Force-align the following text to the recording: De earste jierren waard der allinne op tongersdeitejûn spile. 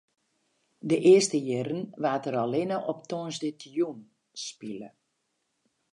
De 0.89 0.97
earste 1.13 1.37
jierren 1.45 1.81
waard 2.01 2.23
der 2.25 2.35
allinne 2.43 2.77
op 2.91 2.99
tongersdeitejûn 3.09 3.99
spile. 4.45 4.89